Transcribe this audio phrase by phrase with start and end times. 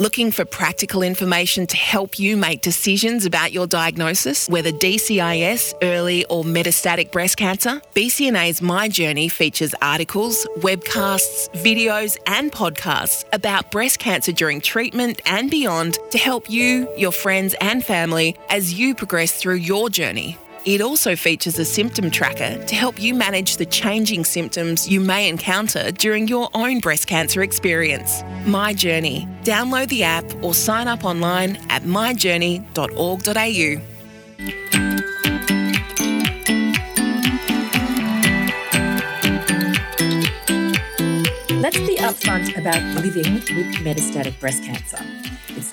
[0.00, 6.24] Looking for practical information to help you make decisions about your diagnosis, whether DCIS, early
[6.24, 7.80] or metastatic breast cancer?
[7.94, 15.48] BCNA's My Journey features articles, webcasts, videos, and podcasts about breast cancer during treatment and
[15.48, 20.36] beyond to help you, your friends, and family as you progress through your journey.
[20.64, 25.28] It also features a symptom tracker to help you manage the changing symptoms you may
[25.28, 28.22] encounter during your own breast cancer experience.
[28.46, 29.28] My Journey.
[29.42, 33.82] Download the app or sign up online at myjourney.org.au.
[41.60, 44.96] Let's be upfront about living with metastatic breast cancer.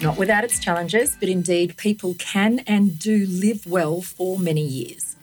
[0.01, 5.15] Not without its challenges, but indeed, people can and do live well for many years.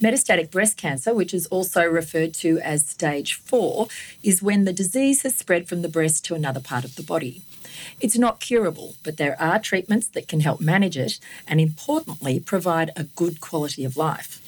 [0.00, 3.88] Metastatic breast cancer, which is also referred to as stage four,
[4.22, 7.42] is when the disease has spread from the breast to another part of the body.
[8.00, 12.90] It's not curable, but there are treatments that can help manage it and, importantly, provide
[12.96, 14.38] a good quality of life.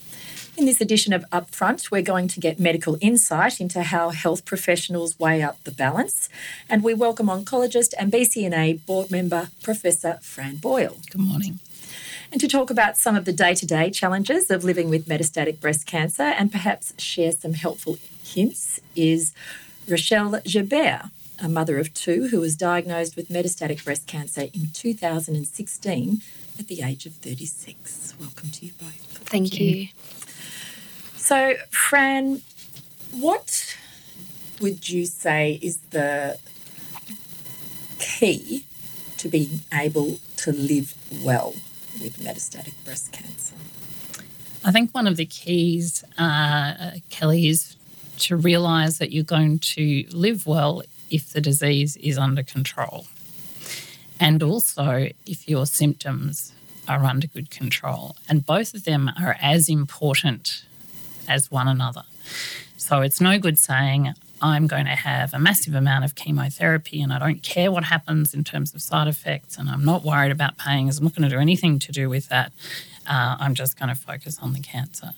[0.56, 5.18] In this edition of Upfront, we're going to get medical insight into how health professionals
[5.18, 6.28] weigh up the balance.
[6.70, 10.98] And we welcome oncologist and BCNA board member, Professor Fran Boyle.
[11.10, 11.58] Good morning.
[12.30, 15.58] And to talk about some of the day to day challenges of living with metastatic
[15.60, 19.34] breast cancer and perhaps share some helpful hints is
[19.88, 21.10] Rochelle Gerbert,
[21.42, 26.22] a mother of two who was diagnosed with metastatic breast cancer in 2016
[26.60, 28.14] at the age of 36.
[28.20, 28.92] Welcome to you both.
[29.24, 29.66] Thank, Thank you.
[29.66, 29.88] you.
[31.24, 32.42] So, Fran,
[33.10, 33.74] what
[34.60, 36.38] would you say is the
[37.98, 38.66] key
[39.16, 40.94] to being able to live
[41.24, 41.54] well
[42.02, 43.54] with metastatic breast cancer?
[44.66, 47.74] I think one of the keys, uh, Kelly, is
[48.18, 53.06] to realise that you're going to live well if the disease is under control.
[54.20, 56.52] And also if your symptoms
[56.86, 58.14] are under good control.
[58.28, 60.64] And both of them are as important
[61.28, 62.02] as one another.
[62.76, 64.12] So it's no good saying,
[64.42, 68.34] I'm going to have a massive amount of chemotherapy and I don't care what happens
[68.34, 71.34] in terms of side effects and I'm not worried about paying, I'm not going to
[71.34, 72.52] do anything to do with that.
[73.06, 75.10] Uh, I'm just going to focus on the cancer.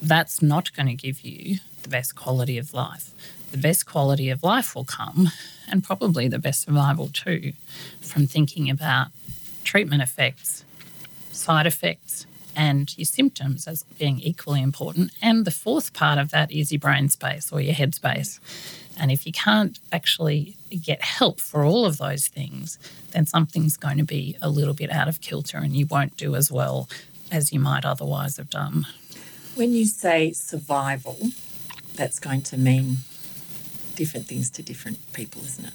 [0.00, 3.10] That's not going to give you the best quality of life.
[3.50, 5.30] The best quality of life will come,
[5.68, 7.52] and probably the best survival too,
[8.00, 9.08] from thinking about
[9.62, 10.64] treatment effects,
[11.32, 12.26] side effects,
[12.56, 15.12] and your symptoms as being equally important.
[15.22, 18.40] And the fourth part of that is your brain space or your head space.
[18.98, 22.78] And if you can't actually get help for all of those things,
[23.12, 26.34] then something's going to be a little bit out of kilter and you won't do
[26.34, 26.88] as well
[27.30, 28.86] as you might otherwise have done.
[29.54, 31.18] When you say survival,
[31.94, 32.98] that's going to mean
[33.94, 35.74] different things to different people, isn't it?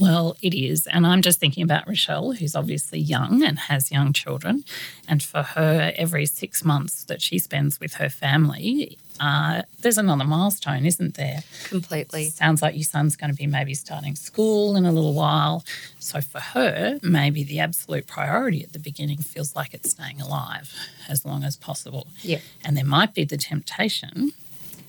[0.00, 0.86] Well, it is.
[0.86, 4.64] And I'm just thinking about Rochelle, who's obviously young and has young children.
[5.06, 10.24] And for her, every six months that she spends with her family, uh, there's another
[10.24, 11.42] milestone, isn't there?
[11.68, 12.30] Completely.
[12.30, 15.62] Sounds like your son's going to be maybe starting school in a little while.
[15.98, 20.72] So for her, maybe the absolute priority at the beginning feels like it's staying alive
[21.08, 22.06] as long as possible.
[22.22, 22.38] Yeah.
[22.64, 24.32] And there might be the temptation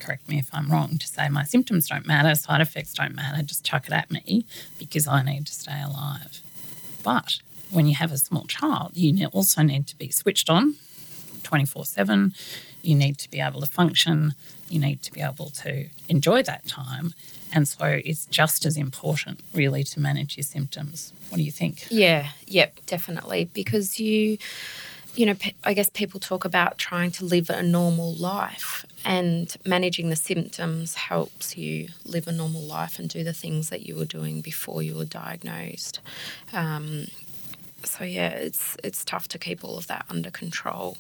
[0.02, 3.42] correct me if I'm wrong, to say my symptoms don't matter, side effects don't matter,
[3.44, 4.46] just chuck it at me
[4.78, 6.42] because I need to stay alive.
[7.04, 7.40] But
[7.70, 10.76] when you have a small child, you also need to be switched on
[11.44, 12.34] 24 7.
[12.82, 14.34] You need to be able to function.
[14.70, 17.14] You need to be able to enjoy that time.
[17.54, 21.14] And so it's just as important, really, to manage your symptoms.
[21.30, 21.86] What do you think?
[21.90, 23.50] Yeah, yep, definitely.
[23.54, 24.38] Because you,
[25.16, 30.10] you know, I guess people talk about trying to live a normal life, and managing
[30.10, 34.06] the symptoms helps you live a normal life and do the things that you were
[34.06, 36.00] doing before you were diagnosed.
[36.54, 37.08] Um,
[37.84, 40.98] so yeah, it's it's tough to keep all of that under control,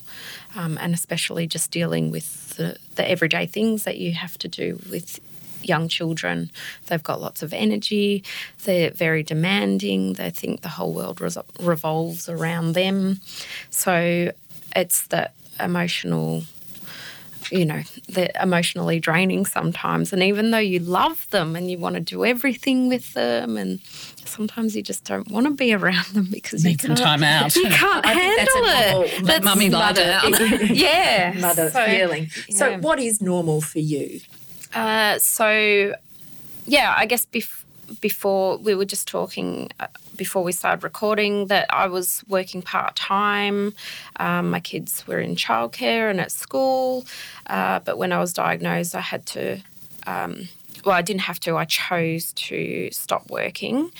[0.55, 4.79] um, and especially just dealing with the, the everyday things that you have to do
[4.89, 5.19] with
[5.63, 6.51] young children.
[6.87, 8.23] They've got lots of energy.
[8.65, 10.13] They're very demanding.
[10.13, 11.21] They think the whole world
[11.59, 13.19] revolves around them.
[13.69, 14.31] So
[14.75, 16.43] it's that emotional
[17.51, 20.13] you know, they're emotionally draining sometimes.
[20.13, 23.81] And even though you love them and you want to do everything with them, and
[24.25, 27.55] sometimes you just don't want to be around them because Need you can't, time out.
[27.61, 29.25] You can't handle it.
[29.25, 30.19] That's mummy mother,
[30.63, 32.29] yeah, mother so, feeling.
[32.49, 32.77] So, yeah.
[32.77, 34.21] what is normal for you?
[34.73, 35.93] Uh, so,
[36.65, 37.63] yeah, I guess bef-
[37.99, 42.95] before we were just talking uh, before we started recording that I was working part
[42.95, 43.73] time.
[44.17, 47.05] Um, my kids were in childcare and at school,
[47.47, 49.61] uh, but when I was diagnosed, I had to.
[50.05, 50.47] Um,
[50.85, 51.57] well, I didn't have to.
[51.57, 53.91] I chose to stop working,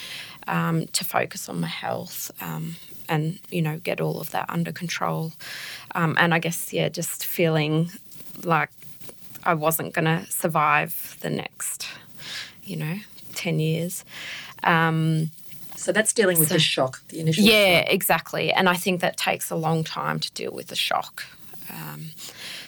[0.48, 2.76] um, to focus on my health um,
[3.08, 5.34] and, you know, get all of that under control.
[5.94, 7.92] Um, and I guess, yeah, just feeling
[8.44, 8.70] like
[9.44, 11.88] I wasn't going to survive the next,
[12.64, 12.96] you know,
[13.36, 14.06] 10 years.
[14.64, 15.32] Um,
[15.76, 17.44] so that's dealing with so, the shock, the initial.
[17.44, 17.94] Yeah, shock.
[17.94, 18.52] exactly.
[18.52, 21.26] And I think that takes a long time to deal with the shock.
[21.72, 22.12] Um,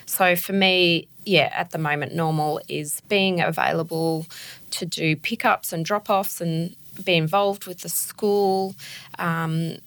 [0.05, 4.25] so for me, yeah, at the moment, normal is being available
[4.71, 8.75] to do pickups and drop offs and be involved with the school.
[9.19, 9.77] Um,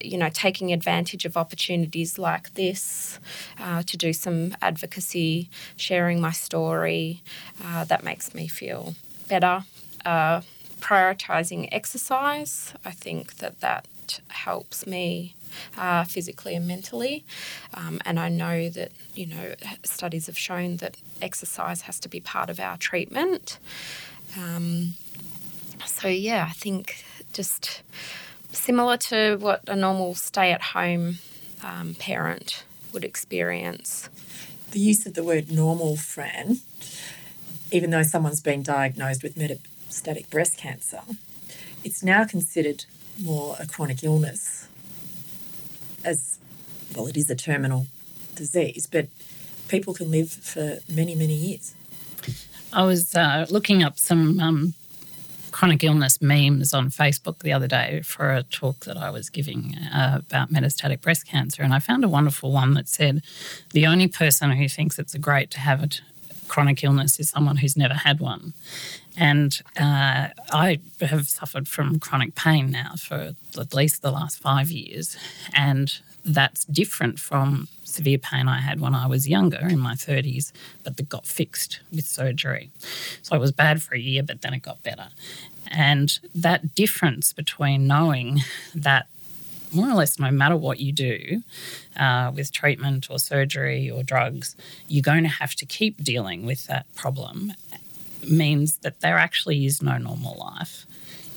[0.00, 3.18] you know, taking advantage of opportunities like this
[3.58, 7.22] uh, to do some advocacy, sharing my story,
[7.64, 8.94] uh, that makes me feel
[9.28, 9.64] better.
[10.04, 10.40] Uh,
[10.80, 13.86] prioritizing exercise, I think that that
[14.28, 15.34] helps me
[15.76, 17.24] uh, physically and mentally.
[17.74, 22.20] Um, and I know that, you know, studies have shown that exercise has to be
[22.20, 23.58] part of our treatment.
[24.36, 24.94] Um,
[25.86, 27.82] so, yeah, I think just
[28.52, 31.18] similar to what a normal stay at home
[31.62, 34.08] um, parent would experience.
[34.70, 36.58] The use of the word normal, Fran,
[37.70, 41.00] even though someone's been diagnosed with metastatic breast cancer,
[41.84, 42.84] it's now considered
[43.20, 44.68] more a chronic illness
[46.04, 46.38] as
[46.94, 47.86] well, it is a terminal
[48.34, 49.08] disease, but
[49.68, 51.74] people can live for many, many years.
[52.72, 54.74] I was uh, looking up some um,
[55.58, 59.74] chronic illness memes on Facebook the other day for a talk that I was giving
[59.92, 61.64] uh, about metastatic breast cancer.
[61.64, 63.22] And I found a wonderful one that said
[63.72, 65.88] the only person who thinks it's great to have a
[66.46, 68.52] chronic illness is someone who's never had one.
[69.16, 74.70] And uh, I have suffered from chronic pain now for at least the last five
[74.70, 75.16] years.
[75.52, 75.92] And
[76.24, 80.52] that's different from severe pain I had when I was younger in my 30s,
[80.84, 82.70] but that got fixed with surgery.
[83.22, 85.08] So it was bad for a year, but then it got better.
[85.70, 88.40] And that difference between knowing
[88.74, 89.06] that
[89.72, 91.42] more or less no matter what you do
[91.96, 94.56] uh, with treatment or surgery or drugs,
[94.86, 97.52] you're going to have to keep dealing with that problem
[98.28, 100.86] means that there actually is no normal life.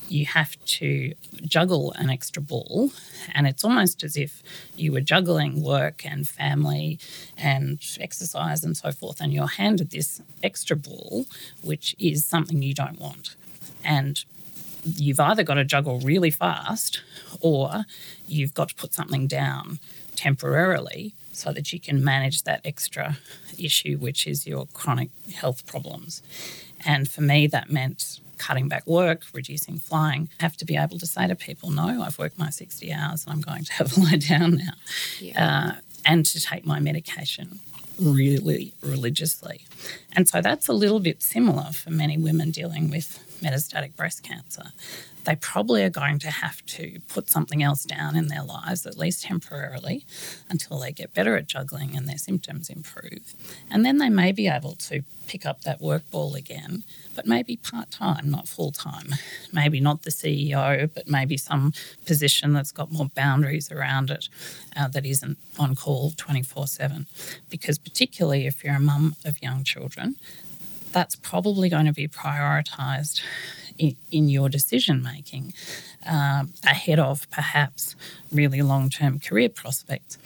[0.07, 1.13] You have to
[1.43, 2.91] juggle an extra ball,
[3.33, 4.43] and it's almost as if
[4.75, 6.99] you were juggling work and family
[7.37, 11.25] and exercise and so forth, and you're handed this extra ball,
[11.61, 13.35] which is something you don't want.
[13.83, 14.23] And
[14.83, 17.01] you've either got to juggle really fast
[17.39, 17.85] or
[18.27, 19.79] you've got to put something down
[20.15, 23.17] temporarily so that you can manage that extra
[23.57, 26.21] issue, which is your chronic health problems.
[26.85, 30.29] And for me, that meant cutting back work, reducing flying.
[30.39, 33.23] I have to be able to say to people, no, I've worked my 60 hours
[33.23, 34.73] and I'm going to have a lie down now.
[35.19, 35.45] Yeah.
[35.45, 35.71] Uh,
[36.05, 37.59] and to take my medication
[37.99, 39.65] really religiously.
[40.13, 44.71] And so that's a little bit similar for many women dealing with metastatic breast cancer
[45.25, 48.97] they probably are going to have to put something else down in their lives, at
[48.97, 50.05] least temporarily,
[50.49, 53.33] until they get better at juggling and their symptoms improve.
[53.69, 56.83] And then they may be able to pick up that work ball again,
[57.15, 59.15] but maybe part time, not full time.
[59.53, 61.73] Maybe not the CEO, but maybe some
[62.05, 64.27] position that's got more boundaries around it
[64.75, 67.05] uh, that isn't on call 24 7.
[67.49, 70.15] Because, particularly if you're a mum of young children,
[70.91, 73.21] that's probably going to be prioritised
[73.77, 75.53] in, in your decision making
[76.05, 77.95] um, ahead of perhaps
[78.31, 80.17] really long term career prospects.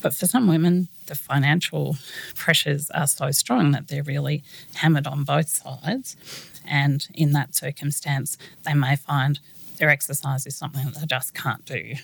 [0.00, 1.96] But for some women, the financial
[2.34, 6.16] pressures are so strong that they're really hammered on both sides.
[6.64, 9.40] And in that circumstance, they may find
[9.78, 11.94] their exercise is something that they just can't do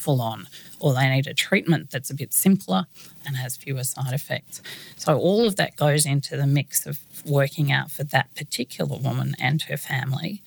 [0.00, 2.86] full on, or they need a treatment that's a bit simpler
[3.26, 4.62] and has fewer side effects.
[4.96, 9.34] So, all of that goes into the mix of working out for that particular woman
[9.38, 10.42] and her family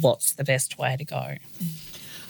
[0.00, 1.36] what's the best way to go.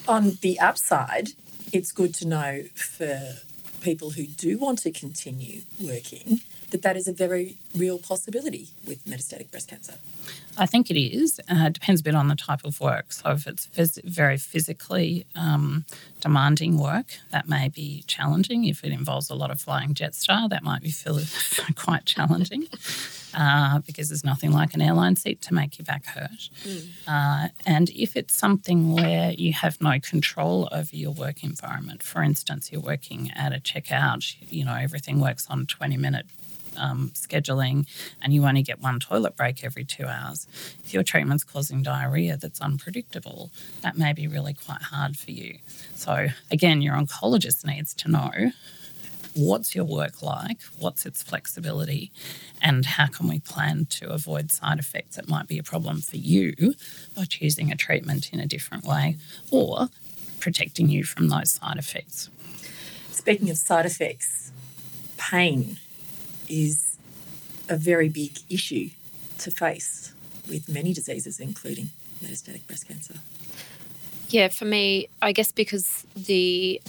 [0.07, 1.29] On the upside,
[1.71, 3.35] it's good to know for
[3.81, 9.03] people who do want to continue working that that is a very real possibility with
[9.05, 9.95] metastatic breast cancer.
[10.57, 11.39] I think it is.
[11.49, 13.13] Uh, it depends a bit on the type of work.
[13.13, 15.85] So if it's phys- very physically um,
[16.19, 18.65] demanding work, that may be challenging.
[18.65, 21.19] If it involves a lot of flying Jetstar, that might be feel
[21.75, 22.67] quite challenging.
[23.31, 26.49] Uh, because there's nothing like an airline seat to make your back hurt.
[26.63, 26.87] Mm.
[27.07, 32.23] Uh, and if it's something where you have no control over your work environment, for
[32.23, 36.25] instance, you're working at a checkout, you know, everything works on 20 minute
[36.77, 37.87] um, scheduling
[38.21, 40.47] and you only get one toilet break every two hours,
[40.83, 45.57] if your treatment's causing diarrhea that's unpredictable, that may be really quite hard for you.
[45.95, 48.51] So, again, your oncologist needs to know
[49.35, 52.11] what's your work like, what's its flexibility,
[52.61, 56.17] and how can we plan to avoid side effects that might be a problem for
[56.17, 56.73] you
[57.15, 59.17] by choosing a treatment in a different way
[59.51, 59.89] or
[60.39, 62.29] protecting you from those side effects.
[63.11, 64.51] Speaking of side effects,
[65.17, 65.77] pain
[66.49, 66.97] is
[67.69, 68.89] a very big issue
[69.39, 70.13] to face
[70.49, 71.89] with many diseases, including
[72.23, 73.15] metastatic breast cancer.
[74.29, 76.81] Yeah, for me, I guess because the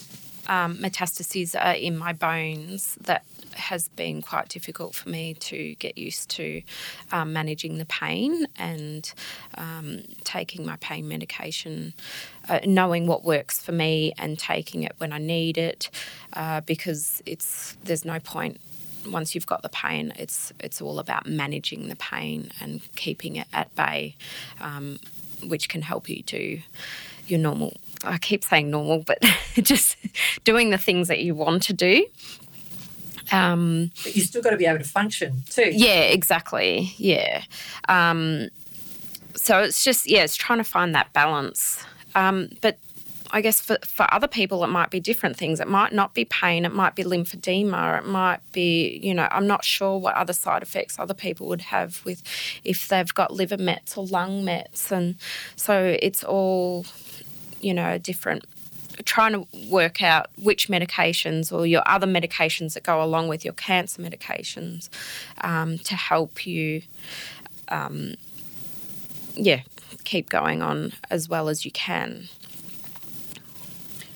[0.46, 3.24] um, metastases are in my bones, that
[3.54, 6.62] has been quite difficult for me to get used to
[7.12, 9.12] um, managing the pain and
[9.56, 11.92] um, taking my pain medication,
[12.48, 15.90] uh, knowing what works for me and taking it when I need it,
[16.32, 18.60] uh, because it's there's no point
[19.08, 23.46] once you've got the pain, it's it's all about managing the pain and keeping it
[23.52, 24.16] at bay,
[24.60, 24.98] um,
[25.44, 26.60] which can help you do
[27.26, 27.76] your normal.
[28.04, 29.22] I keep saying normal, but
[29.54, 29.96] just
[30.44, 32.06] doing the things that you want to do.
[33.32, 35.70] Um, but you still got to be able to function too.
[35.72, 36.92] Yeah, exactly.
[36.96, 37.44] Yeah.
[37.88, 38.48] Um,
[39.36, 41.84] so it's just yeah, it's trying to find that balance.
[42.14, 42.78] Um, but
[43.32, 45.60] I guess for, for other people, it might be different things.
[45.60, 49.46] It might not be pain, it might be lymphedema, it might be, you know, I'm
[49.46, 52.22] not sure what other side effects other people would have with
[52.64, 54.90] if they've got liver mets or lung mets.
[54.90, 55.16] And
[55.56, 56.86] so it's all,
[57.60, 58.44] you know, different
[59.04, 63.54] trying to work out which medications or your other medications that go along with your
[63.54, 64.88] cancer medications
[65.42, 66.82] um, to help you,
[67.68, 68.14] um,
[69.34, 69.62] yeah,
[70.04, 72.28] keep going on as well as you can.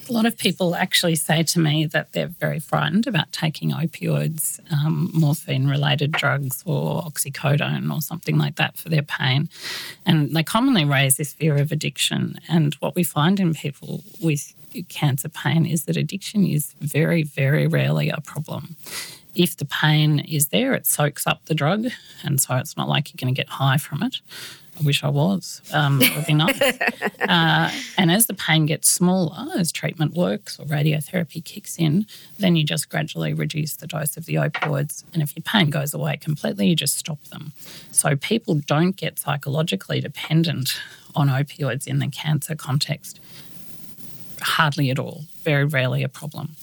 [0.08, 4.60] A lot of people actually say to me that they're very frightened about taking opioids,
[4.70, 9.48] um, morphine related drugs, or oxycodone or something like that for their pain.
[10.04, 12.38] And they commonly raise this fear of addiction.
[12.48, 14.54] And what we find in people with
[14.88, 18.76] cancer pain is that addiction is very, very rarely a problem
[19.34, 21.86] if the pain is there, it soaks up the drug,
[22.22, 24.20] and so it's not like you're going to get high from it.
[24.78, 25.62] I wish I was.
[25.72, 26.60] Um, it would be nice.
[27.20, 32.06] uh, and as the pain gets smaller, as treatment works or radiotherapy kicks in,
[32.38, 35.04] then you just gradually reduce the dose of the opioids.
[35.12, 37.52] And if your pain goes away completely, you just stop them.
[37.92, 40.80] So people don't get psychologically dependent
[41.14, 43.20] on opioids in the cancer context.
[44.40, 45.24] Hardly at all.
[45.44, 46.56] Very rarely a problem.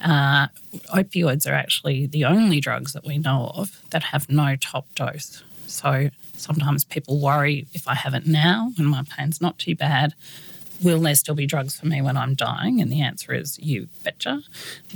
[0.00, 0.46] Uh,
[0.94, 5.42] opioids are actually the only drugs that we know of that have no top dose.
[5.66, 10.14] So Sometimes people worry if I have it now and my pain's not too bad,
[10.82, 12.80] will there still be drugs for me when I'm dying?
[12.80, 14.42] And the answer is you betcha,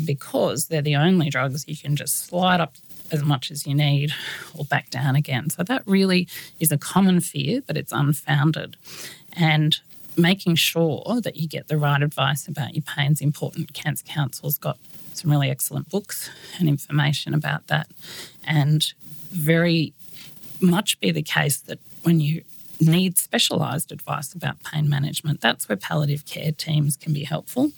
[0.05, 2.77] because they're the only drugs you can just slide up
[3.11, 4.13] as much as you need
[4.55, 5.51] or back down again.
[5.51, 6.29] So that really
[6.61, 8.77] is a common fear, but it's unfounded.
[9.33, 9.77] And
[10.17, 13.73] making sure that you get the right advice about your pain is important.
[13.73, 14.79] Cancer Council's got
[15.15, 17.89] some really excellent books and information about that.
[18.45, 18.93] And
[19.31, 19.93] very
[20.61, 22.43] much be the case that when you
[22.81, 27.73] need specialised advice about pain management, that's where palliative care teams can be helpful,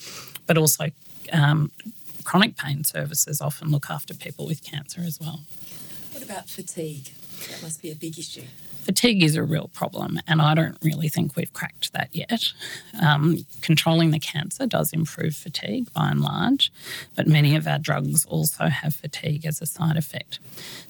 [0.47, 0.91] but also
[1.33, 1.71] um,
[2.25, 5.41] chronic pain services often look after people with cancer as well.
[6.13, 7.11] What about fatigue?
[7.51, 8.45] That must be a big issue.
[8.83, 12.53] Fatigue is a real problem, and I don't really think we've cracked that yet.
[13.01, 16.73] Um, controlling the cancer does improve fatigue by and large,
[17.15, 20.41] but many of our drugs also have fatigue as a side effect.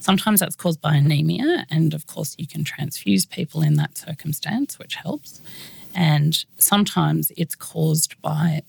[0.00, 4.78] Sometimes that's caused by anemia, and of course, you can transfuse people in that circumstance,
[4.78, 5.42] which helps.
[5.94, 8.62] And sometimes it's caused by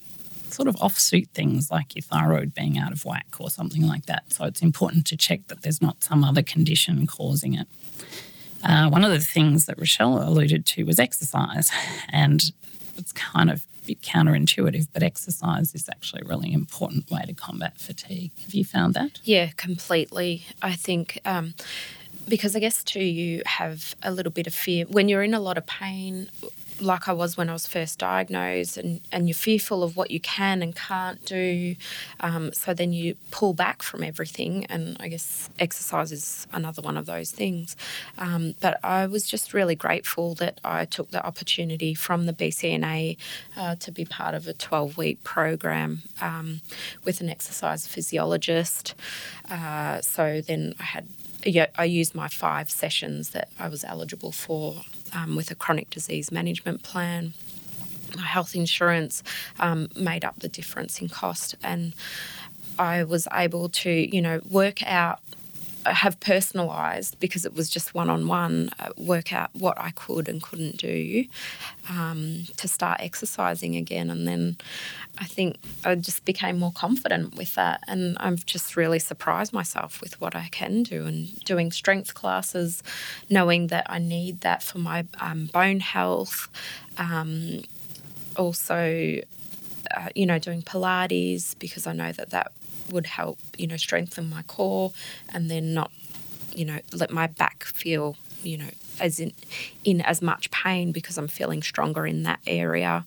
[0.49, 4.33] sort of offsuit things like your thyroid being out of whack or something like that.
[4.33, 7.67] So it's important to check that there's not some other condition causing it.
[8.63, 11.71] Uh, one of the things that Rochelle alluded to was exercise,
[12.09, 12.51] and
[12.97, 17.33] it's kind of a bit counterintuitive, but exercise is actually a really important way to
[17.33, 18.31] combat fatigue.
[18.43, 19.19] Have you found that?
[19.23, 20.45] Yeah, completely.
[20.61, 21.19] I think.
[21.25, 21.55] Um,
[22.27, 25.41] because I guess too, you have a little bit of fear when you're in a
[25.41, 26.29] lot of pain
[26.83, 30.19] like I was when I was first diagnosed, and, and you're fearful of what you
[30.19, 31.75] can and can't do.
[32.19, 36.97] Um, so then you pull back from everything, and I guess exercise is another one
[36.97, 37.75] of those things.
[38.17, 43.17] Um, but I was just really grateful that I took the opportunity from the BCNA
[43.57, 46.61] uh, to be part of a 12 week program um,
[47.03, 48.95] with an exercise physiologist.
[49.49, 51.07] Uh, so then I had
[51.45, 54.81] yeah, I used my five sessions that I was eligible for
[55.15, 57.33] um, with a chronic disease management plan.
[58.15, 59.23] My health insurance
[59.59, 61.93] um, made up the difference in cost, and
[62.77, 65.19] I was able to, you know, work out
[65.85, 70.41] have personalised because it was just one on one, work out what I could and
[70.41, 71.25] couldn't do
[71.89, 74.09] um, to start exercising again.
[74.09, 74.57] And then
[75.17, 77.81] I think I just became more confident with that.
[77.87, 82.81] And I've just really surprised myself with what I can do and doing strength classes,
[83.29, 86.47] knowing that I need that for my um, bone health.
[86.97, 87.63] Um,
[88.37, 89.19] also,
[89.95, 92.51] uh, you know, doing Pilates because I know that that
[92.91, 94.91] would help, you know, strengthen my core
[95.29, 95.91] and then not,
[96.55, 99.33] you know, let my back feel, you know, as in
[99.83, 103.05] in as much pain because I'm feeling stronger in that area.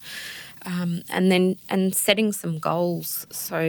[0.65, 3.27] Um, and then and setting some goals.
[3.31, 3.61] So,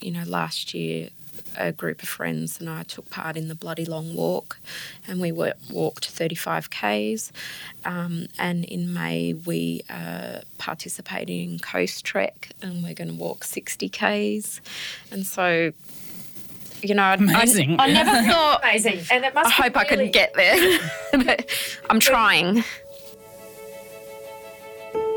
[0.00, 1.08] you know, last year
[1.56, 4.58] a group of friends and I took part in the Bloody Long Walk,
[5.06, 7.32] and we were, walked 35 k's.
[7.84, 13.88] Um, and in May we are participating in Coastrek, and we're going to walk 60
[13.88, 14.60] k's.
[15.10, 15.72] And so
[16.82, 17.80] you know, Amazing.
[17.80, 18.62] I, I never thought.
[18.62, 19.48] Amazing, and it must.
[19.48, 19.86] I hope really...
[19.86, 20.80] I can get there.
[21.24, 21.46] But
[21.88, 22.64] I'm trying.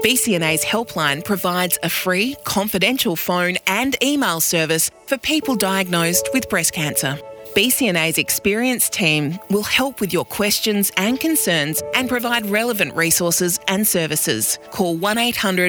[0.07, 6.71] BCNA's helpline provides a free, confidential phone and email service for people diagnosed with breast
[6.71, 7.19] cancer.
[7.53, 13.85] BCNA's experienced team will help with your questions and concerns and provide relevant resources and
[13.85, 14.59] services.
[14.71, 15.17] Call 1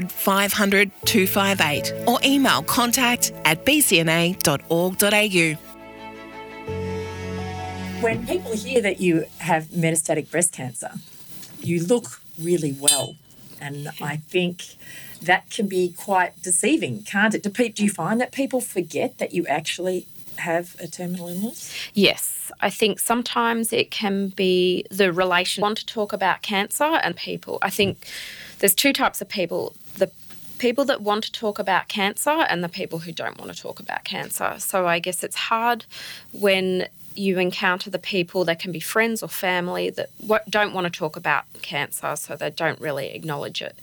[0.04, 4.38] 500 258 or email contact at bcna.org.au.
[8.00, 10.92] When people hear that you have metastatic breast cancer,
[11.60, 13.16] you look really well.
[13.60, 14.76] And I think
[15.22, 17.42] that can be quite deceiving, can't it?
[17.42, 21.74] Do, do you find that people forget that you actually have a terminal illness?
[21.94, 22.50] Yes.
[22.60, 27.58] I think sometimes it can be the relation want to talk about cancer and people.
[27.62, 28.06] I think
[28.60, 29.74] there's two types of people.
[29.96, 30.10] The
[30.58, 33.80] people that want to talk about cancer and the people who don't want to talk
[33.80, 34.54] about cancer.
[34.58, 35.84] So I guess it's hard
[36.32, 40.10] when you encounter the people that can be friends or family that
[40.48, 43.76] don't want to talk about cancer, so they don't really acknowledge it.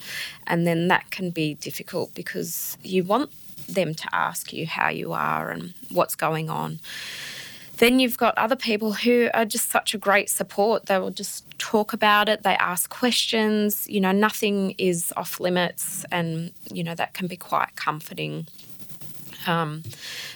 [0.48, 3.32] And then that can be difficult because you want
[3.68, 6.80] them to ask you how you are and what's going on.
[7.78, 10.86] Then you've got other people who are just such a great support.
[10.86, 16.06] They will just talk about it, they ask questions, you know, nothing is off limits,
[16.12, 18.48] and, you know, that can be quite comforting.
[19.48, 19.84] Um,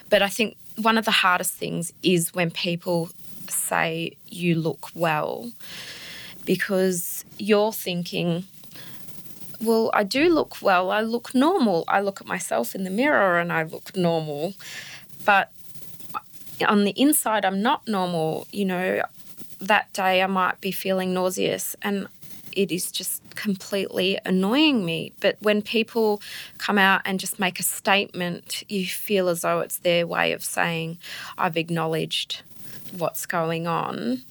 [0.10, 3.10] but I think one of the hardest things is when people
[3.48, 5.52] say you look well
[6.46, 8.46] because you're thinking,
[9.62, 10.92] well, I do look well.
[10.92, 11.84] I look normal.
[11.88, 14.54] I look at myself in the mirror and I look normal.
[15.26, 15.52] But
[16.68, 18.48] on the inside, I'm not normal.
[18.52, 19.02] You know,
[19.60, 22.08] that day I might be feeling nauseous and
[22.60, 25.14] it is just completely annoying me.
[25.22, 26.22] But when people
[26.58, 30.44] come out and just make a statement, you feel as though it's their way of
[30.44, 30.98] saying,
[31.38, 32.42] I've acknowledged
[32.98, 34.24] what's going on.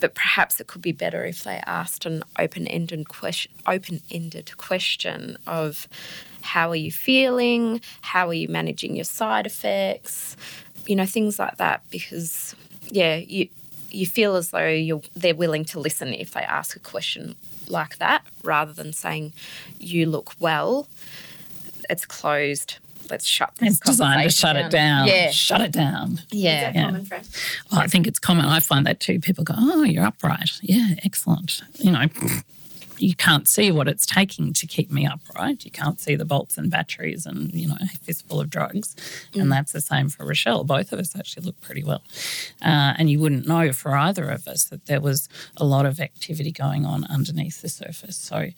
[0.00, 5.86] But perhaps it could be better if they asked an open-ended question, open-ended question of
[6.40, 7.80] how are you feeling?
[8.00, 10.36] How are you managing your side effects?
[10.88, 12.56] You know, things like that because
[12.90, 13.50] yeah, you
[13.94, 17.36] you feel as though you're they're willing to listen if they ask a question
[17.68, 19.32] like that, rather than saying
[19.78, 20.88] you look well.
[21.90, 22.78] It's closed.
[23.10, 23.60] Let's shut this.
[23.60, 23.68] Down.
[23.68, 24.64] It's designed to shut down.
[24.64, 25.06] it down.
[25.08, 26.22] Yeah, shut it down.
[26.30, 26.84] Yeah, yeah.
[26.86, 27.22] common, Fran?
[27.70, 28.46] Oh, I think it's common.
[28.46, 29.20] I find that too.
[29.20, 31.60] People go, "Oh, you're upright." Yeah, excellent.
[31.78, 32.06] You know,
[32.98, 35.64] you can't see what it's taking to keep me upright.
[35.64, 38.94] You can't see the bolts and batteries and, you know, a fistful of drugs.
[39.32, 39.42] Mm.
[39.42, 40.64] And that's the same for Rochelle.
[40.64, 42.02] Both of us actually look pretty well.
[42.62, 46.00] Uh, and you wouldn't know for either of us that there was a lot of
[46.00, 48.16] activity going on underneath the surface.
[48.16, 48.50] So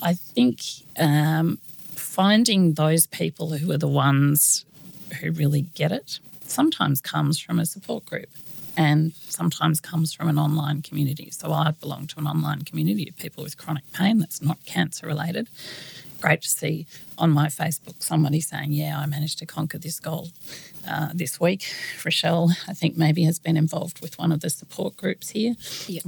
[0.00, 0.60] I think
[0.98, 1.58] um,
[1.94, 4.64] finding those people who are the ones
[5.20, 8.28] who really get it sometimes comes from a support group
[8.78, 11.30] and sometimes comes from an online community.
[11.32, 15.08] So I belong to an online community of people with chronic pain that's not cancer
[15.08, 15.48] related.
[16.20, 16.86] Great to see
[17.16, 20.28] on my Facebook somebody saying, Yeah, I managed to conquer this goal
[20.88, 21.64] uh, this week.
[22.04, 25.54] Rochelle, I think, maybe has been involved with one of the support groups here,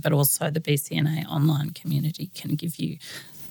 [0.00, 2.98] but also the BCNA online community can give you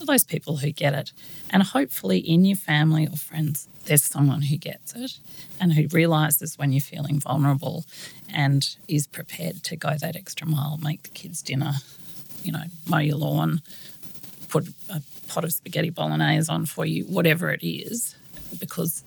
[0.05, 1.11] those people who get it.
[1.49, 5.19] And hopefully, in your family or friends, there's someone who gets it
[5.59, 7.85] and who realizes when you're feeling vulnerable
[8.33, 11.73] and is prepared to go that extra mile, make the kids dinner,
[12.43, 13.61] you know, mow your lawn,
[14.49, 18.15] put a pot of spaghetti bolognese on for you, whatever it is,
[18.59, 19.03] because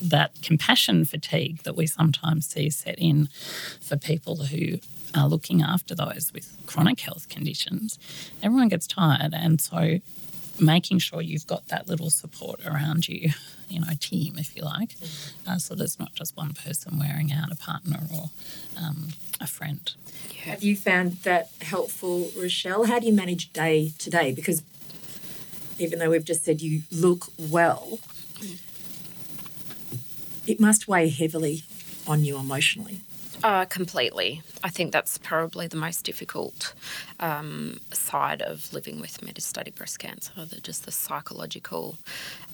[0.00, 3.28] that compassion fatigue that we sometimes see set in
[3.80, 4.78] for people who
[5.14, 7.98] are looking after those with chronic health conditions,
[8.42, 9.32] everyone gets tired.
[9.34, 9.98] And so
[10.60, 13.30] making sure you've got that little support around you,
[13.68, 14.96] you know, team, if you like,
[15.46, 18.30] uh, so there's not just one person wearing out a partner or
[18.78, 19.08] um,
[19.40, 19.94] a friend.
[20.44, 22.84] Have you found that helpful, Rochelle?
[22.84, 24.32] How do you manage day to day?
[24.32, 24.62] Because
[25.78, 27.98] even though we've just said you look well,
[30.46, 31.62] it must weigh heavily
[32.06, 33.00] on you emotionally.
[33.42, 34.40] Uh, completely.
[34.62, 36.74] I think that's probably the most difficult
[37.18, 41.98] um, side of living with metastatic breast cancer, the, just the psychological.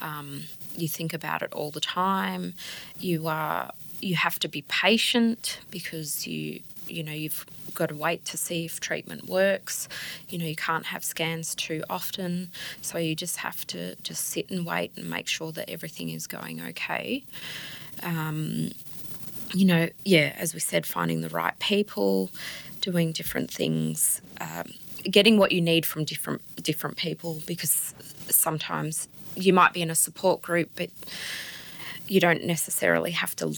[0.01, 0.45] Um,
[0.77, 2.55] you think about it all the time.
[2.99, 8.25] You are you have to be patient because you you know you've got to wait
[8.25, 9.89] to see if treatment works.
[10.31, 14.49] You know you can't have scans too often, so you just have to just sit
[14.49, 17.25] and wait and make sure that everything is going okay.
[18.03, 18.71] Um,
[19.53, 22.31] you know, yeah, as we said, finding the right people,
[22.81, 24.73] doing different things, um,
[25.05, 27.95] getting what you need from different different people because
[28.29, 30.91] sometimes you might be in a support group, but
[32.09, 33.55] you don't necessarily have to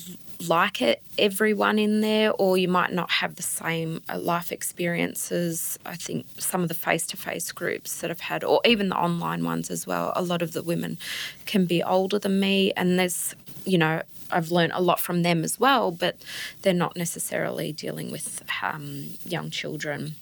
[0.48, 5.78] like it everyone in there or you might not have the same uh, life experiences.
[5.86, 9.70] I think some of the face-to-face groups that i've had or even the online ones
[9.70, 10.98] as well a lot of the women
[11.46, 15.44] can be older than me and there's you know I've learned a lot from them
[15.44, 16.16] as well, but
[16.62, 20.14] they're not necessarily dealing with um, young children.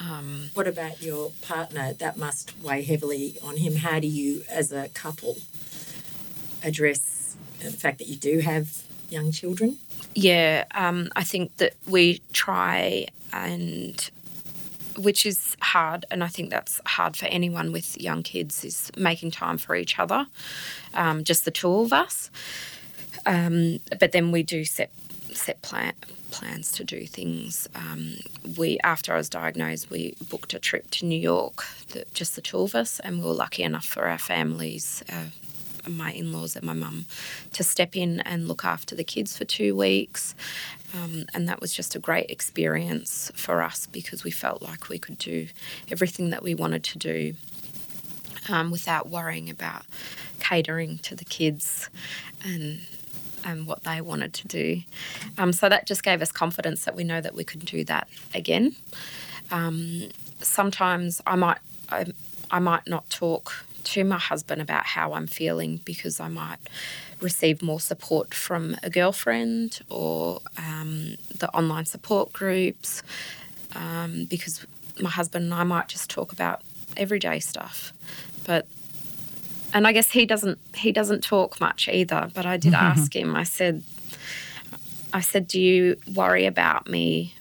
[0.00, 1.92] Um, what about your partner?
[1.92, 3.76] That must weigh heavily on him.
[3.76, 5.36] How do you, as a couple,
[6.62, 9.78] address the fact that you do have young children?
[10.14, 14.10] Yeah, um, I think that we try and
[14.96, 19.30] which is hard, and I think that's hard for anyone with young kids, is making
[19.30, 20.26] time for each other,
[20.94, 22.30] um, just the two of us.
[23.26, 24.90] Um, but then we do set
[25.32, 25.92] set plan,
[26.30, 27.68] plans to do things.
[27.74, 28.16] Um,
[28.58, 32.42] we after I was diagnosed, we booked a trip to New York, the, just the
[32.42, 35.02] two of us, and we were lucky enough for our families.
[35.08, 35.26] Uh,
[35.88, 37.06] my in-laws and my mum
[37.54, 40.34] to step in and look after the kids for two weeks
[40.94, 44.98] um, and that was just a great experience for us because we felt like we
[44.98, 45.48] could do
[45.90, 47.34] everything that we wanted to do
[48.48, 49.84] um, without worrying about
[50.38, 51.88] catering to the kids
[52.44, 52.80] and
[53.44, 54.82] and what they wanted to do.
[55.38, 58.08] Um, so that just gave us confidence that we know that we could do that
[58.34, 58.74] again.
[59.50, 60.08] Um,
[60.40, 61.58] sometimes I might
[61.90, 62.06] I,
[62.50, 66.58] I might not talk to my husband about how I'm feeling because I might
[67.20, 73.02] receive more support from a girlfriend or um, the online support groups
[73.74, 74.66] um, because
[75.00, 76.62] my husband and I might just talk about
[76.96, 77.92] everyday stuff.
[78.44, 78.66] But
[79.72, 82.30] and I guess he doesn't he doesn't talk much either.
[82.34, 83.00] But I did mm-hmm.
[83.00, 83.36] ask him.
[83.36, 83.82] I said,
[85.12, 87.34] I said, do you worry about me?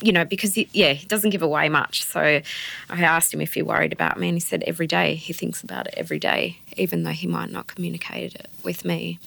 [0.00, 2.04] You know, because he, yeah, he doesn't give away much.
[2.04, 2.42] So I
[2.90, 5.88] asked him if he worried about me, and he said every day he thinks about
[5.88, 9.18] it every day, even though he might not communicate it with me.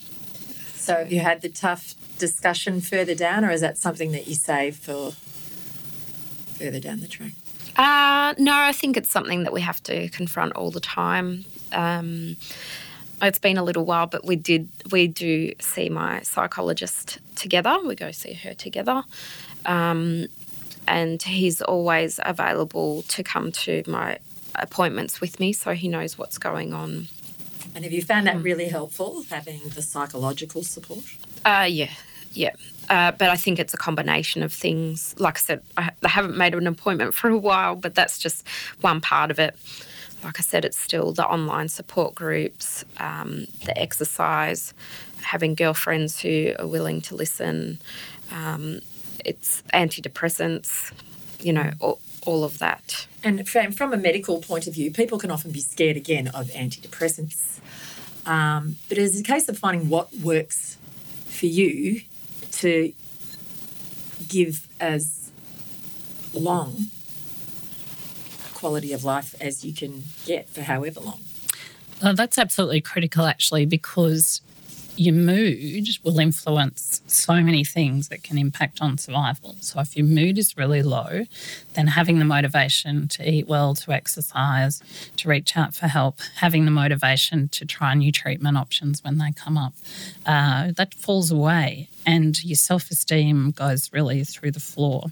[0.75, 4.35] So have you had the tough discussion further down, or is that something that you
[4.35, 5.11] save for
[6.57, 7.33] further down the track?
[7.75, 11.45] Uh, no, I think it's something that we have to confront all the time.
[11.73, 12.37] Um,
[13.21, 17.77] it's been a little while, but we did we do see my psychologist together.
[17.85, 19.03] We go see her together,
[19.65, 20.27] um,
[20.87, 24.17] and he's always available to come to my
[24.55, 27.07] appointments with me, so he knows what's going on.
[27.75, 31.03] And have you found that really helpful having the psychological support?
[31.45, 31.91] Uh, yeah,
[32.33, 32.51] yeah.
[32.89, 35.15] Uh, but I think it's a combination of things.
[35.17, 38.45] Like I said, I, I haven't made an appointment for a while, but that's just
[38.81, 39.55] one part of it
[40.23, 44.73] like I said, it's still the online support groups, um, the exercise,
[45.21, 47.79] having girlfriends who are willing to listen.
[48.31, 48.81] Um,
[49.25, 50.91] it's antidepressants,
[51.39, 53.07] you know, all, all of that.
[53.23, 57.59] And from a medical point of view, people can often be scared again of antidepressants.
[58.25, 60.77] Um, but it's a case of finding what works
[61.25, 62.01] for you
[62.51, 62.93] to
[64.27, 65.31] give as
[66.33, 66.89] long
[68.61, 71.19] quality of life as you can get for however long.
[72.01, 74.41] Uh, that's absolutely critical, actually, because
[74.95, 79.55] your mood will influence so many things that can impact on survival.
[79.61, 81.25] So, if your mood is really low,
[81.73, 84.81] then having the motivation to eat well, to exercise,
[85.17, 89.31] to reach out for help, having the motivation to try new treatment options when they
[89.31, 89.73] come up,
[90.25, 95.07] uh, that falls away and your self esteem goes really through the floor.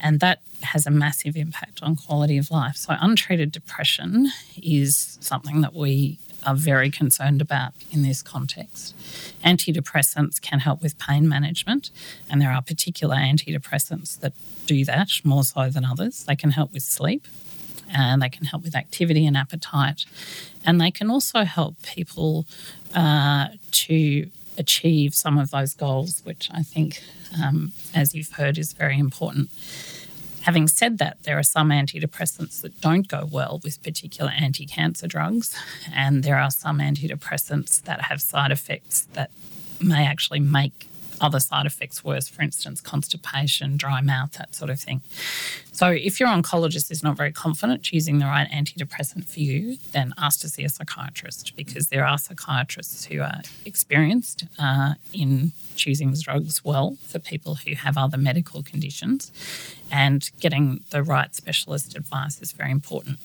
[0.00, 2.76] And that has a massive impact on quality of life.
[2.76, 4.28] So, untreated depression
[4.62, 8.94] is something that we are very concerned about in this context.
[9.44, 11.90] Antidepressants can help with pain management,
[12.30, 14.32] and there are particular antidepressants that
[14.66, 16.24] do that more so than others.
[16.24, 17.26] They can help with sleep.
[17.88, 20.06] and they can help with activity and appetite.
[20.64, 22.46] And they can also help people
[22.94, 24.28] uh, to
[24.58, 27.02] achieve some of those goals, which I think,
[27.42, 29.50] um, as you've heard, is very important.
[30.46, 35.08] Having said that, there are some antidepressants that don't go well with particular anti cancer
[35.08, 35.56] drugs,
[35.92, 39.32] and there are some antidepressants that have side effects that
[39.80, 40.88] may actually make
[41.20, 45.00] other side effects worse, for instance, constipation, dry mouth, that sort of thing.
[45.72, 50.14] So, if your oncologist is not very confident choosing the right antidepressant for you, then
[50.18, 56.12] ask to see a psychiatrist because there are psychiatrists who are experienced uh, in choosing
[56.14, 59.30] drugs well for people who have other medical conditions.
[59.90, 63.18] And getting the right specialist advice is very important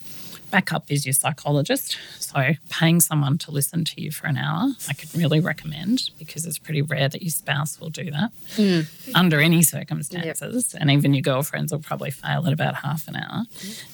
[0.51, 1.97] backup is your psychologist.
[2.19, 6.45] So, paying someone to listen to you for an hour, I could really recommend because
[6.45, 8.87] it's pretty rare that your spouse will do that mm.
[9.15, 10.73] under any circumstances.
[10.73, 10.81] Yep.
[10.81, 13.45] And even your girlfriends will probably fail at about half an hour.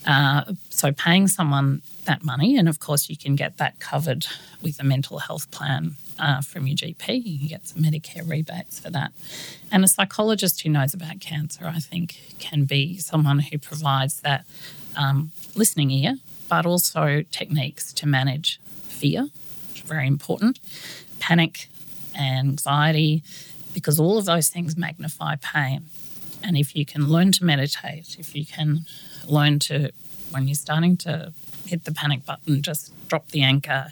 [0.05, 4.25] Uh, so, paying someone that money, and of course, you can get that covered
[4.61, 7.21] with a mental health plan uh, from your GP.
[7.23, 9.11] You can get some Medicare rebates for that.
[9.71, 14.45] And a psychologist who knows about cancer, I think, can be someone who provides that
[14.95, 16.17] um, listening ear
[16.49, 19.29] but also techniques to manage fear,
[19.85, 20.59] very important,
[21.19, 21.69] panic,
[22.17, 23.23] anxiety,
[23.73, 25.85] because all of those things magnify pain.
[26.43, 28.85] And if you can learn to meditate, if you can
[29.25, 29.91] learn to,
[30.31, 31.33] when you're starting to
[31.65, 33.91] hit the panic button, just drop the anchor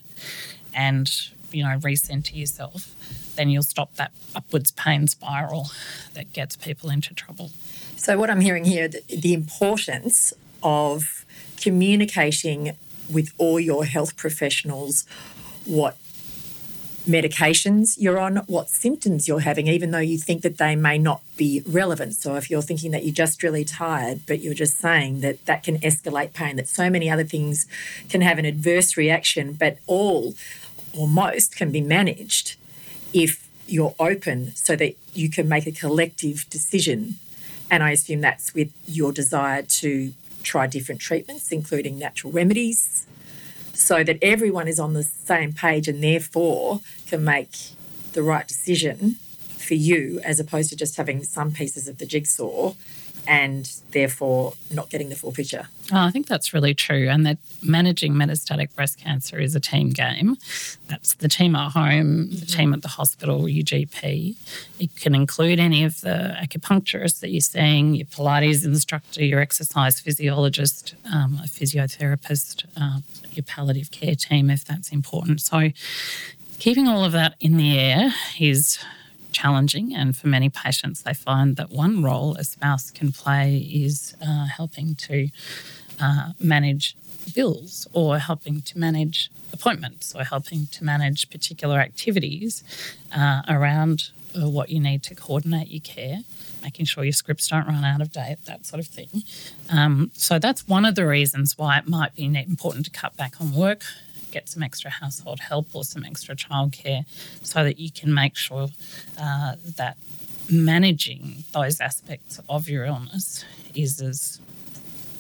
[0.73, 1.09] and,
[1.51, 2.93] you know, recenter yourself,
[3.35, 5.69] then you'll stop that upwards pain spiral
[6.13, 7.51] that gets people into trouble.
[7.97, 11.24] So, what I'm hearing here, the, the importance of
[11.59, 12.75] communicating
[13.11, 15.05] with all your health professionals
[15.65, 15.97] what
[17.07, 21.21] medications you're on, what symptoms you're having, even though you think that they may not
[21.37, 22.15] be relevant.
[22.15, 25.63] So, if you're thinking that you're just really tired, but you're just saying that that
[25.63, 27.67] can escalate pain, that so many other things
[28.09, 30.33] can have an adverse reaction, but all
[30.97, 32.55] or most can be managed
[33.13, 37.15] if you're open so that you can make a collective decision.
[37.69, 40.13] And I assume that's with your desire to
[40.45, 43.05] try different treatments, including natural remedies,
[43.73, 47.55] so that everyone is on the same page and therefore can make
[48.13, 49.17] the right decision
[49.57, 52.73] for you as opposed to just having some pieces of the jigsaw
[53.27, 55.67] and therefore not getting the full picture.
[55.91, 57.07] Oh, I think that's really true.
[57.09, 60.37] And that managing metastatic breast cancer is a team game.
[60.87, 62.57] That's the team at home, the mm-hmm.
[62.57, 64.35] team at the hospital, your GP.
[64.79, 69.99] It can include any of the acupuncturists that you're seeing, your Pilates instructor, your exercise
[69.99, 72.99] physiologist, um, a physiotherapist, uh,
[73.33, 75.41] your palliative care team if that's important.
[75.41, 75.69] So
[76.59, 78.79] keeping all of that in the air is
[79.35, 79.93] challenging.
[79.93, 84.47] And for many patients, they find that one role a spouse can play is uh,
[84.47, 85.29] helping to
[85.99, 86.95] uh, manage
[87.33, 92.63] bills or helping to manage appointments or helping to manage particular activities
[93.13, 96.19] uh, around uh, what you need to coordinate your care.
[96.63, 99.23] Making sure your scripts don't run out of date, that sort of thing.
[99.69, 103.39] Um, so, that's one of the reasons why it might be important to cut back
[103.39, 103.83] on work
[104.35, 107.05] get some extra household help or some extra childcare
[107.41, 108.67] so that you can make sure
[109.17, 109.95] uh, that
[110.51, 114.41] managing those aspects of your illness is as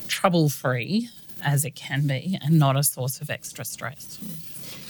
[0.09, 1.09] trouble free
[1.41, 4.19] as it can be and not a source of extra stress.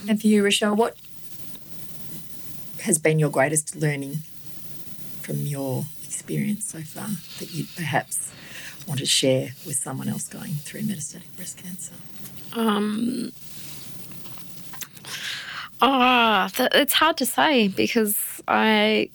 [0.07, 0.95] And for you, Rochelle, what
[2.81, 4.17] has been your greatest learning
[5.21, 7.09] from your experience so far
[7.39, 8.31] that you perhaps
[8.87, 11.93] want to share with someone else going through metastatic breast cancer?
[12.53, 13.31] Um,
[15.81, 19.09] Oh, it's hard to say because I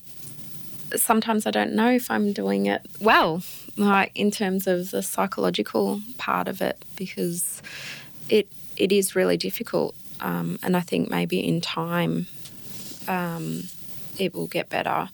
[0.96, 3.42] sometimes I don't know if I'm doing it well,
[3.76, 7.62] like in terms of the psychological part of it, because
[8.28, 9.94] it it is really difficult.
[10.20, 12.26] Um, and I think maybe in time
[13.08, 13.64] um,
[14.18, 15.08] it will get better.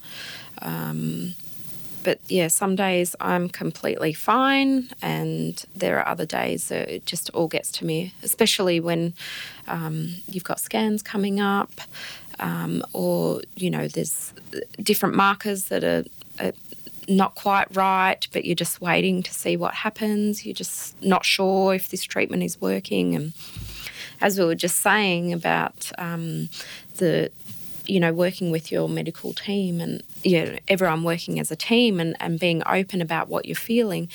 [0.60, 1.34] Um,
[2.06, 7.30] but yeah, some days I'm completely fine, and there are other days that it just
[7.30, 9.12] all gets to me, especially when
[9.66, 11.72] um, you've got scans coming up,
[12.38, 14.32] um, or you know, there's
[14.80, 16.04] different markers that are,
[16.38, 16.52] are
[17.08, 20.46] not quite right, but you're just waiting to see what happens.
[20.46, 23.32] You're just not sure if this treatment is working, and
[24.20, 26.50] as we were just saying about um,
[26.98, 27.32] the
[27.88, 32.00] you know, working with your medical team and you know, everyone working as a team
[32.00, 34.08] and, and being open about what you're feeling.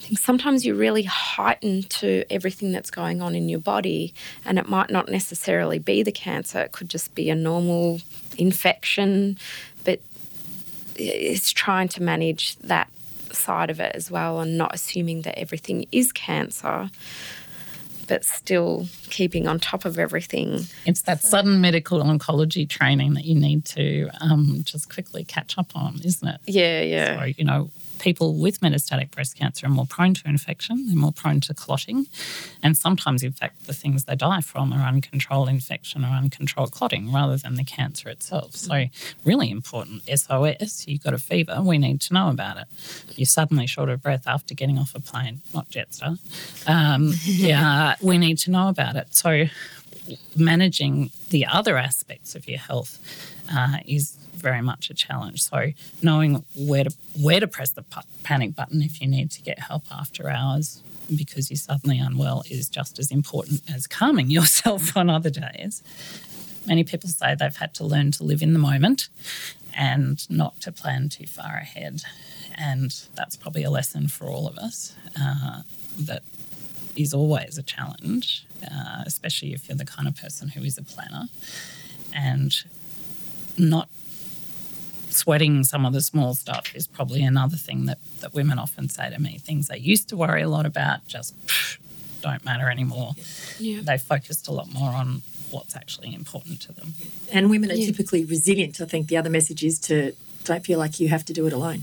[0.00, 4.12] I think sometimes you're really heightened to everything that's going on in your body,
[4.44, 8.00] and it might not necessarily be the cancer, it could just be a normal
[8.36, 9.38] infection,
[9.84, 10.00] but
[10.96, 12.88] it's trying to manage that
[13.32, 16.90] side of it as well and not assuming that everything is cancer.
[18.06, 20.66] But still keeping on top of everything.
[20.86, 25.72] It's that sudden medical oncology training that you need to um, just quickly catch up
[25.74, 26.40] on, isn't it?
[26.46, 27.18] Yeah, yeah.
[27.18, 31.12] So, you know, people with metastatic breast cancer are more prone to infection, they're more
[31.12, 32.06] prone to clotting.
[32.62, 37.12] And sometimes, in fact, the things they die from are uncontrolled infection or uncontrolled clotting
[37.12, 38.54] rather than the cancer itself.
[38.54, 38.86] So,
[39.24, 40.86] really important SOS.
[40.86, 42.64] You've got a fever, we need to know about it.
[43.16, 46.18] You're suddenly short of breath after getting off a plane, not Jetstar.
[46.68, 49.14] Um, yeah, we need to know about it.
[49.14, 49.46] So,
[50.36, 52.98] managing the other aspects of your health
[53.52, 55.42] uh, is very much a challenge.
[55.42, 57.84] So knowing where to where to press the
[58.22, 60.82] panic button if you need to get help after hours
[61.14, 65.82] because you're suddenly unwell is just as important as calming yourself on other days.
[66.66, 69.08] Many people say they've had to learn to live in the moment
[69.76, 72.02] and not to plan too far ahead.
[72.56, 75.62] And that's probably a lesson for all of us uh,
[75.98, 76.22] that
[76.96, 80.82] is always a challenge, uh, especially if you're the kind of person who is a
[80.82, 81.26] planner.
[82.12, 82.54] And
[83.58, 83.88] not
[85.10, 89.10] sweating some of the small stuff is probably another thing that, that women often say
[89.10, 89.38] to me.
[89.38, 91.78] Things they used to worry a lot about just pff,
[92.20, 93.12] don't matter anymore.
[93.58, 93.80] Yeah.
[93.82, 96.94] They focused a lot more on what's actually important to them.
[97.32, 97.86] And women are yeah.
[97.86, 98.80] typically resilient.
[98.80, 101.52] I think the other message is to don't feel like you have to do it
[101.52, 101.82] alone.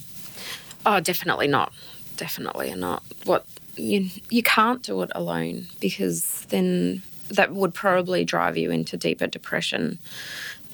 [0.86, 1.74] Oh, definitely not.
[2.18, 3.04] Definitely not.
[3.26, 8.98] What you you can't do it alone because then that would probably drive you into
[8.98, 10.00] deeper depression.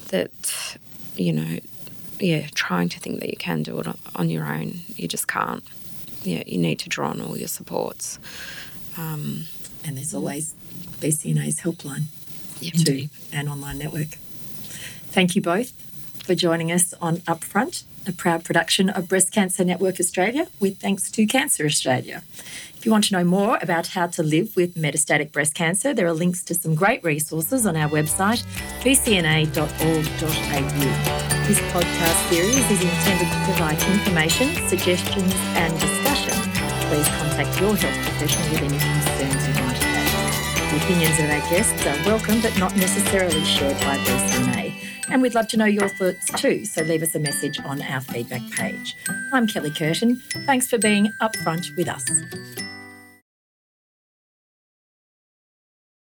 [0.08, 0.76] That
[1.16, 1.58] you know
[2.20, 4.80] yeah, trying to think that you can do it on your own.
[4.96, 5.64] You just can't.
[6.22, 8.18] Yeah, you need to draw on all your supports.
[8.96, 9.46] Um,
[9.84, 10.54] and there's always
[11.00, 12.04] BCNA's helpline
[12.60, 12.74] yep.
[12.74, 14.18] too, an online network.
[15.10, 15.70] Thank you both
[16.24, 21.10] for joining us on Upfront, a proud production of Breast Cancer Network Australia, with thanks
[21.12, 22.22] to Cancer Australia.
[22.78, 26.06] If you want to know more about how to live with metastatic breast cancer, there
[26.06, 28.44] are links to some great resources on our website,
[28.82, 29.48] bcna.org.au.
[31.48, 36.34] This podcast series is intended to provide information, suggestions, and discussion.
[36.86, 40.70] Please contact your health professional with any concerns you might have.
[40.70, 44.67] The opinions of our guests are welcome but not necessarily shared by BCNA.
[45.10, 48.00] And we'd love to know your thoughts too, so leave us a message on our
[48.00, 48.96] feedback page.
[49.32, 50.16] I'm Kelly Curtin.
[50.46, 52.04] Thanks for being upfront with us.